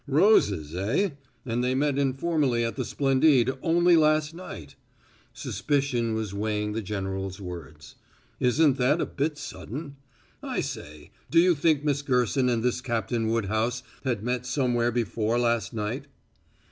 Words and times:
"Roses, 0.07 0.73
eh? 0.73 1.11
And 1.45 1.63
they 1.63 1.75
met 1.75 1.99
informally 1.99 2.65
at 2.65 2.75
the 2.75 2.83
Splendide 2.83 3.51
only 3.61 3.95
last 3.95 4.33
night." 4.33 4.73
Suspicion 5.31 6.15
was 6.15 6.33
weighing 6.33 6.71
the 6.73 6.81
general's 6.81 7.39
words. 7.39 7.93
"Isn't 8.39 8.77
that 8.77 8.99
a 8.99 9.05
bit 9.05 9.37
sudden? 9.37 9.97
I 10.41 10.59
say, 10.61 11.11
do 11.29 11.37
you 11.39 11.53
think 11.53 11.83
Miss 11.83 12.01
Gerson 12.01 12.49
and 12.49 12.63
this 12.63 12.81
Captain 12.81 13.27
Woodhouse 13.27 13.83
had 14.03 14.23
met 14.23 14.47
somewhere 14.47 14.91
before 14.91 15.37
last 15.37 15.71
night?" 15.71 16.07